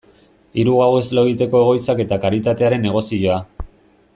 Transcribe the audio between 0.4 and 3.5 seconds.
Hiru gauez lo egiteko egoitzak eta karitatearen negozioa.